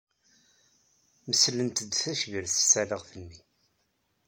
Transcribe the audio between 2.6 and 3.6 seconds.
s talaɣt-nni.